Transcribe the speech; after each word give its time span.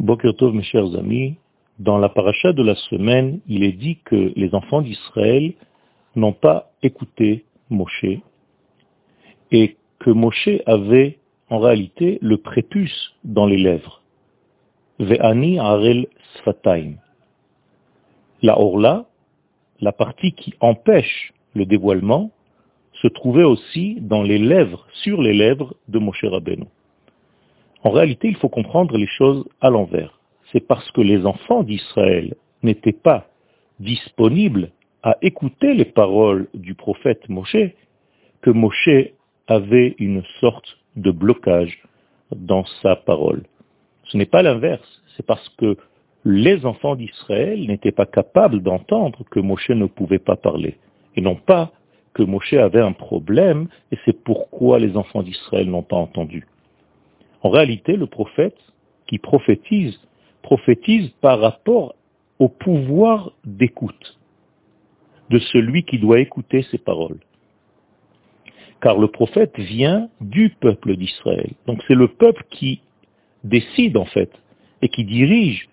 Bokertov, 0.00 0.54
mes 0.54 0.62
chers 0.62 0.96
amis, 0.96 1.36
dans 1.78 1.98
la 1.98 2.08
paracha 2.08 2.54
de 2.54 2.62
la 2.62 2.74
semaine, 2.74 3.40
il 3.46 3.62
est 3.62 3.72
dit 3.72 3.98
que 4.02 4.32
les 4.34 4.54
enfants 4.54 4.80
d'Israël 4.80 5.52
n'ont 6.16 6.32
pas 6.32 6.70
écouté 6.82 7.44
Moshe 7.68 8.06
et 9.52 9.76
que 9.98 10.08
Moshe 10.08 10.48
avait 10.64 11.18
en 11.50 11.58
réalité 11.58 12.18
le 12.22 12.38
prépuce 12.38 13.14
dans 13.24 13.44
les 13.44 13.58
lèvres. 13.58 14.00
Ve'ani 15.00 15.58
arel 15.58 16.06
sfataim. 16.36 16.94
La 18.40 18.58
orla, 18.58 19.04
la 19.82 19.92
partie 19.92 20.32
qui 20.32 20.54
empêche 20.60 21.34
le 21.52 21.66
dévoilement, 21.66 22.30
se 23.02 23.08
trouvait 23.08 23.44
aussi 23.44 23.98
dans 24.00 24.22
les 24.22 24.38
lèvres, 24.38 24.86
sur 25.02 25.20
les 25.20 25.34
lèvres 25.34 25.74
de 25.88 25.98
Moshe 25.98 26.24
Rabbeinu. 26.24 26.68
En 27.82 27.90
réalité, 27.90 28.28
il 28.28 28.36
faut 28.36 28.48
comprendre 28.48 28.96
les 28.96 29.06
choses 29.06 29.48
à 29.60 29.70
l'envers. 29.70 30.18
C'est 30.52 30.66
parce 30.66 30.90
que 30.90 31.00
les 31.00 31.24
enfants 31.24 31.62
d'Israël 31.62 32.34
n'étaient 32.62 32.92
pas 32.92 33.26
disponibles 33.78 34.70
à 35.02 35.16
écouter 35.22 35.74
les 35.74 35.86
paroles 35.86 36.48
du 36.52 36.74
prophète 36.74 37.28
Moshe 37.28 37.56
que 38.42 38.50
Moshe 38.50 39.10
avait 39.46 39.94
une 39.98 40.22
sorte 40.40 40.78
de 40.96 41.10
blocage 41.10 41.82
dans 42.34 42.64
sa 42.82 42.96
parole. 42.96 43.44
Ce 44.04 44.16
n'est 44.16 44.26
pas 44.26 44.42
l'inverse, 44.42 45.02
c'est 45.16 45.24
parce 45.24 45.48
que 45.50 45.76
les 46.24 46.66
enfants 46.66 46.96
d'Israël 46.96 47.66
n'étaient 47.66 47.92
pas 47.92 48.06
capables 48.06 48.62
d'entendre 48.62 49.24
que 49.30 49.40
Moshe 49.40 49.70
ne 49.70 49.86
pouvait 49.86 50.18
pas 50.18 50.36
parler, 50.36 50.76
et 51.16 51.20
non 51.20 51.36
pas 51.36 51.72
que 52.12 52.22
Moshe 52.22 52.52
avait 52.52 52.80
un 52.80 52.92
problème, 52.92 53.68
et 53.90 53.98
c'est 54.04 54.22
pourquoi 54.22 54.78
les 54.78 54.96
enfants 54.96 55.22
d'Israël 55.22 55.70
n'ont 55.70 55.82
pas 55.82 55.96
entendu. 55.96 56.46
En 57.42 57.50
réalité, 57.50 57.96
le 57.96 58.06
prophète 58.06 58.58
qui 59.06 59.18
prophétise, 59.18 59.98
prophétise 60.42 61.10
par 61.20 61.40
rapport 61.40 61.94
au 62.38 62.48
pouvoir 62.48 63.32
d'écoute 63.44 64.18
de 65.30 65.38
celui 65.38 65.84
qui 65.84 65.98
doit 65.98 66.20
écouter 66.20 66.62
ses 66.70 66.78
paroles. 66.78 67.20
Car 68.80 68.98
le 68.98 69.08
prophète 69.08 69.58
vient 69.58 70.08
du 70.20 70.50
peuple 70.50 70.96
d'Israël. 70.96 71.52
Donc 71.66 71.82
c'est 71.86 71.94
le 71.94 72.08
peuple 72.08 72.44
qui 72.50 72.80
décide 73.44 73.96
en 73.96 74.06
fait 74.06 74.30
et 74.82 74.88
qui 74.88 75.04
dirige 75.04 75.68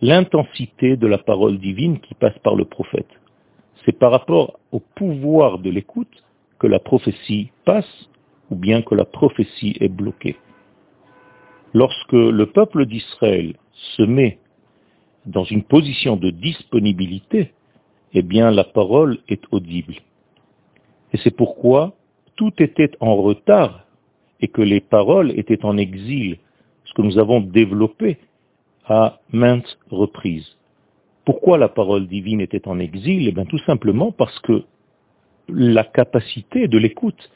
l'intensité 0.00 0.96
de 0.96 1.06
la 1.06 1.18
parole 1.18 1.58
divine 1.58 2.00
qui 2.00 2.14
passe 2.14 2.38
par 2.40 2.56
le 2.56 2.64
prophète. 2.64 3.08
C'est 3.84 3.96
par 3.98 4.10
rapport 4.10 4.58
au 4.72 4.80
pouvoir 4.80 5.58
de 5.58 5.70
l'écoute 5.70 6.22
que 6.58 6.66
la 6.66 6.80
prophétie 6.80 7.50
passe 7.64 8.08
ou 8.50 8.56
bien 8.56 8.82
que 8.82 8.94
la 8.94 9.04
prophétie 9.04 9.76
est 9.80 9.88
bloquée. 9.88 10.36
Lorsque 11.74 12.12
le 12.12 12.46
peuple 12.46 12.86
d'Israël 12.86 13.54
se 13.96 14.02
met 14.02 14.38
dans 15.26 15.44
une 15.44 15.62
position 15.62 16.16
de 16.16 16.30
disponibilité, 16.30 17.52
eh 18.12 18.22
bien 18.22 18.50
la 18.50 18.64
parole 18.64 19.18
est 19.28 19.42
audible. 19.50 19.94
Et 21.12 21.18
c'est 21.18 21.34
pourquoi 21.34 21.94
tout 22.36 22.52
était 22.58 22.90
en 23.00 23.16
retard 23.16 23.84
et 24.40 24.48
que 24.48 24.62
les 24.62 24.80
paroles 24.80 25.32
étaient 25.38 25.64
en 25.64 25.78
exil, 25.78 26.38
ce 26.84 26.92
que 26.94 27.02
nous 27.02 27.18
avons 27.18 27.40
développé 27.40 28.18
à 28.86 29.20
maintes 29.30 29.78
reprises. 29.90 30.56
Pourquoi 31.24 31.56
la 31.56 31.68
parole 31.68 32.08
divine 32.08 32.40
était 32.40 32.66
en 32.66 32.78
exil? 32.80 33.28
Eh 33.28 33.32
bien 33.32 33.44
tout 33.44 33.60
simplement 33.60 34.10
parce 34.10 34.38
que 34.40 34.64
la 35.48 35.84
capacité 35.84 36.68
de 36.68 36.78
l'écoute 36.78 37.30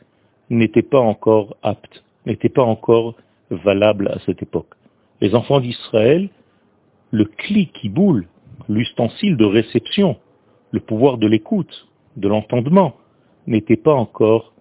n'était 0.51 0.83
pas 0.83 1.01
encore 1.01 1.57
apte, 1.63 2.03
n'était 2.25 2.49
pas 2.49 2.65
encore 2.65 3.15
valable 3.51 4.09
à 4.09 4.19
cette 4.27 4.43
époque. 4.43 4.75
Les 5.21 5.35
enfants 5.35 5.61
d'Israël, 5.61 6.29
le 7.11 7.25
clic 7.25 7.73
qui 7.73 7.89
boule, 7.89 8.27
l'ustensile 8.69 9.37
de 9.37 9.45
réception, 9.45 10.17
le 10.73 10.81
pouvoir 10.81 11.19
de 11.19 11.27
l'écoute, 11.27 11.89
de 12.17 12.29
l'entendement, 12.29 12.95
n'était 13.47 13.77
pas 13.77 13.95
encore 13.95 14.53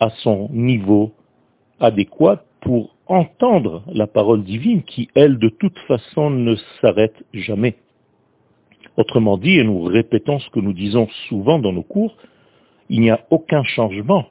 à 0.00 0.10
son 0.22 0.48
niveau 0.52 1.12
adéquat 1.80 2.44
pour 2.60 2.94
entendre 3.06 3.82
la 3.92 4.06
parole 4.06 4.44
divine 4.44 4.82
qui, 4.82 5.08
elle, 5.14 5.38
de 5.38 5.48
toute 5.48 5.78
façon, 5.80 6.30
ne 6.30 6.56
s'arrête 6.80 7.24
jamais. 7.32 7.76
Autrement 8.96 9.36
dit, 9.36 9.58
et 9.58 9.64
nous 9.64 9.82
répétons 9.82 10.38
ce 10.38 10.48
que 10.50 10.60
nous 10.60 10.72
disons 10.72 11.08
souvent 11.28 11.58
dans 11.58 11.72
nos 11.72 11.82
cours, 11.82 12.16
il 12.88 13.00
n'y 13.00 13.10
a 13.10 13.26
aucun 13.30 13.62
changement 13.64 14.26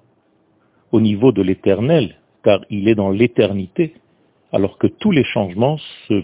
au 0.91 1.01
niveau 1.01 1.31
de 1.31 1.41
l'éternel, 1.41 2.15
car 2.43 2.63
il 2.69 2.87
est 2.87 2.95
dans 2.95 3.09
l'éternité, 3.09 3.93
alors 4.51 4.77
que 4.77 4.87
tous 4.87 5.11
les 5.11 5.23
changements 5.23 5.77
se 6.07 6.23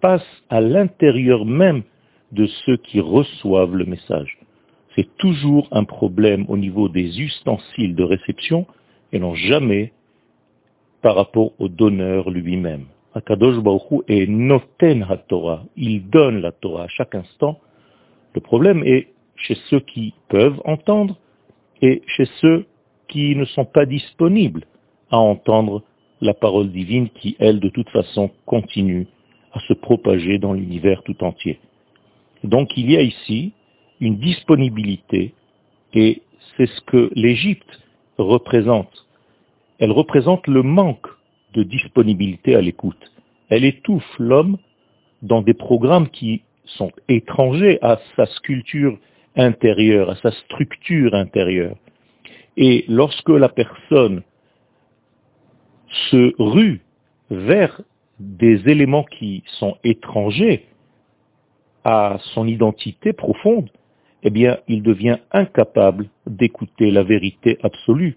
passent 0.00 0.42
à 0.48 0.60
l'intérieur 0.60 1.44
même 1.44 1.82
de 2.32 2.46
ceux 2.64 2.76
qui 2.76 3.00
reçoivent 3.00 3.74
le 3.74 3.84
message. 3.84 4.38
C'est 4.94 5.16
toujours 5.16 5.68
un 5.70 5.84
problème 5.84 6.44
au 6.48 6.56
niveau 6.56 6.88
des 6.88 7.20
ustensiles 7.20 7.94
de 7.94 8.02
réception 8.02 8.66
et 9.12 9.18
non 9.18 9.34
jamais 9.34 9.92
par 11.02 11.14
rapport 11.14 11.52
au 11.58 11.68
donneur 11.68 12.30
lui-même. 12.30 12.86
Akadosh 13.14 13.62
Baruch 13.62 14.02
est 14.08 14.26
noten 14.26 15.06
Torah. 15.28 15.64
Il 15.76 16.08
donne 16.08 16.40
la 16.40 16.52
Torah 16.52 16.84
à 16.84 16.88
chaque 16.88 17.14
instant. 17.14 17.60
Le 18.34 18.40
problème 18.40 18.82
est 18.84 19.08
chez 19.36 19.56
ceux 19.70 19.80
qui 19.80 20.14
peuvent 20.28 20.60
entendre 20.64 21.16
et 21.80 22.02
chez 22.06 22.26
ceux 22.40 22.66
qui 23.06 23.36
ne 23.36 23.44
sont 23.44 23.64
pas 23.64 23.86
disponibles 23.86 24.64
à 25.10 25.18
entendre 25.18 25.82
la 26.20 26.34
parole 26.34 26.70
divine 26.70 27.08
qui, 27.10 27.36
elle, 27.38 27.60
de 27.60 27.68
toute 27.68 27.88
façon, 27.90 28.30
continue 28.46 29.06
à 29.52 29.60
se 29.60 29.72
propager 29.72 30.38
dans 30.38 30.52
l'univers 30.52 31.02
tout 31.02 31.22
entier. 31.24 31.58
Donc 32.44 32.76
il 32.76 32.90
y 32.90 32.96
a 32.96 33.02
ici 33.02 33.52
une 34.00 34.18
disponibilité 34.18 35.34
et 35.94 36.22
c'est 36.56 36.66
ce 36.66 36.80
que 36.82 37.10
l'Égypte 37.14 37.80
représente. 38.18 39.06
Elle 39.78 39.92
représente 39.92 40.46
le 40.46 40.62
manque 40.62 41.06
de 41.54 41.62
disponibilité 41.62 42.54
à 42.54 42.60
l'écoute. 42.60 43.10
Elle 43.48 43.64
étouffe 43.64 44.18
l'homme 44.18 44.58
dans 45.22 45.42
des 45.42 45.54
programmes 45.54 46.08
qui 46.08 46.42
sont 46.64 46.92
étrangers 47.08 47.78
à 47.82 47.98
sa 48.16 48.26
sculpture 48.26 48.98
intérieure, 49.36 50.10
à 50.10 50.16
sa 50.16 50.32
structure 50.32 51.14
intérieure. 51.14 51.76
Et 52.56 52.84
lorsque 52.88 53.30
la 53.30 53.48
personne 53.48 54.22
se 56.10 56.34
rue 56.38 56.80
vers 57.30 57.80
des 58.18 58.68
éléments 58.68 59.04
qui 59.04 59.42
sont 59.58 59.76
étrangers 59.84 60.66
à 61.84 62.18
son 62.34 62.46
identité 62.46 63.12
profonde, 63.12 63.70
eh 64.22 64.30
bien, 64.30 64.58
il 64.66 64.82
devient 64.82 65.18
incapable 65.32 66.08
d'écouter 66.26 66.90
la 66.90 67.04
vérité 67.04 67.58
absolue 67.62 68.16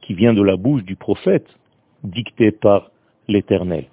qui 0.00 0.14
vient 0.14 0.32
de 0.32 0.42
la 0.42 0.56
bouche 0.56 0.82
du 0.84 0.96
prophète, 0.96 1.46
dictée 2.02 2.50
par 2.50 2.90
l'Éternel. 3.28 3.86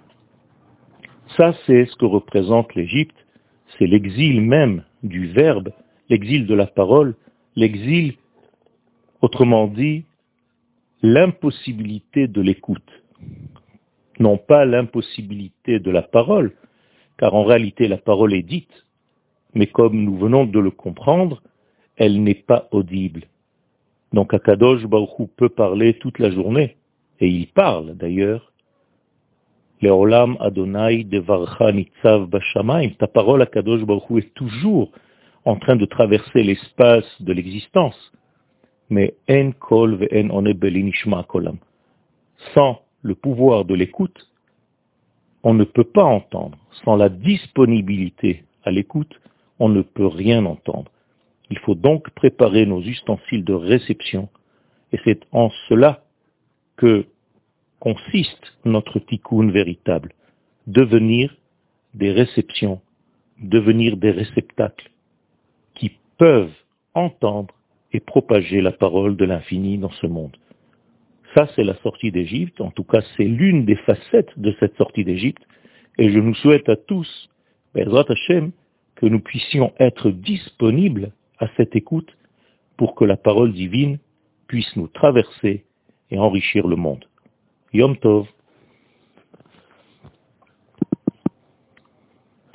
Ça, 1.38 1.54
c'est 1.66 1.86
ce 1.86 1.96
que 1.96 2.06
représente 2.06 2.74
l'Égypte, 2.76 3.16
c'est 3.78 3.86
l'exil 3.86 4.42
même 4.42 4.84
du 5.04 5.28
Verbe, 5.28 5.72
l'exil 6.10 6.48
de 6.48 6.56
la 6.56 6.66
parole, 6.66 7.16
l'exil, 7.56 8.16
autrement 9.22 9.68
dit, 9.68 10.06
l'impossibilité 11.04 12.28
de 12.28 12.42
l'écoute. 12.42 12.92
Non 14.20 14.38
pas 14.38 14.66
l'impossibilité 14.66 15.80
de 15.80 15.92
la 15.92 16.02
parole, 16.02 16.52
car 17.18 17.34
en 17.34 17.44
réalité 17.44 17.88
la 17.88 17.98
parole 17.98 18.34
est 18.34 18.44
dite, 18.44 18.86
mais 19.54 19.68
comme 19.68 20.04
nous 20.04 20.18
venons 20.18 20.46
de 20.46 20.60
le 20.60 20.72
comprendre, 20.72 21.42
elle 21.96 22.22
n'est 22.24 22.34
pas 22.34 22.68
audible. 22.72 23.24
Donc 24.14 24.34
Akadosh 24.34 24.86
Baruch 24.86 25.30
peut 25.38 25.50
parler 25.50 25.94
toute 25.96 26.20
la 26.20 26.32
journée, 26.32 26.78
et 27.20 27.28
il 27.28 27.48
parle 27.48 27.96
d'ailleurs. 27.96 28.52
Leolam 29.82 30.36
Adonai 30.42 31.06
Devarcha 31.06 31.72
Nitzav 31.72 32.28
Bashamaim, 32.28 32.90
ta 33.00 33.08
parole 33.08 33.42
Akadosh 33.42 33.84
Baruch 33.84 34.12
est 34.18 34.34
toujours 34.34 34.92
en 35.46 35.56
train 35.56 35.78
de 35.78 35.86
traverser 35.86 36.44
l'espace 36.44 37.10
de 37.22 37.32
l'existence. 37.32 38.12
Mais 38.90 39.16
en 39.30 39.52
kol 39.52 39.96
ve'en 39.96 40.30
onebeli 40.32 40.92
kolam. 41.28 41.58
Sans 42.54 42.82
le 43.02 43.16
pouvoir 43.16 43.66
de 43.66 43.76
l'écoute, 43.76 44.30
on 45.44 45.54
ne 45.54 45.64
peut 45.64 45.86
pas 45.86 46.04
entendre. 46.04 46.58
Sans 46.84 46.96
la 46.96 47.10
disponibilité 47.10 48.44
à 48.64 48.72
l'écoute, 48.72 49.20
on 49.60 49.70
ne 49.70 49.82
peut 49.82 50.08
rien 50.08 50.46
entendre. 50.46 50.92
Il 51.50 51.58
faut 51.60 51.76
donc 51.76 52.10
préparer 52.12 52.66
nos 52.66 52.82
ustensiles 52.82 53.44
de 53.44 53.54
réception, 53.54 54.30
et 54.92 55.00
c'est 55.04 55.22
en 55.32 55.50
cela 55.68 56.04
que 56.78 57.06
consiste 57.80 58.58
notre 58.66 59.00
tikkun 59.00 59.50
véritable, 59.50 60.14
devenir 60.68 61.36
des 61.94 62.12
réceptions, 62.12 62.82
devenir 63.40 63.98
des 63.98 64.12
réceptacles 64.12 64.92
qui 65.76 65.94
peuvent 66.18 66.54
entendre 66.94 67.54
et 67.94 68.00
propager 68.00 68.62
la 68.62 68.72
parole 68.72 69.16
de 69.16 69.26
l'infini 69.26 69.78
dans 69.78 69.92
ce 69.92 70.08
monde. 70.08 70.36
Ça, 71.36 71.48
c'est 71.56 71.64
la 71.64 71.76
sortie 71.84 72.12
d'Égypte, 72.12 72.60
en 72.62 72.72
tout 72.72 72.84
cas 72.84 73.02
c'est 73.16 73.26
l'une 73.26 73.66
des 73.66 73.76
facettes 73.76 74.38
de 74.38 74.56
cette 74.60 74.76
sortie 74.78 75.04
d'Égypte, 75.04 75.44
Et 75.98 76.12
je 76.12 76.20
nous 76.20 76.34
souhaite 76.36 76.70
à 76.70 76.78
tous, 76.78 77.30
Bezrat 77.76 78.06
Hashem, 78.10 78.52
que 78.96 79.06
nous 79.06 79.20
puissions 79.20 79.74
être 79.80 80.12
disponibles 80.12 81.12
à 81.40 81.48
cette 81.58 81.76
écoute 81.76 82.18
pour 82.78 82.96
que 82.96 83.06
la 83.06 83.18
parole 83.18 83.54
divine 83.54 84.00
puisse 84.48 84.76
nous 84.76 84.88
traverser 84.88 85.66
et 86.10 86.18
enrichir 86.18 86.68
le 86.68 86.76
monde. 86.76 87.06
Yom 87.74 87.98
Tov 87.98 88.28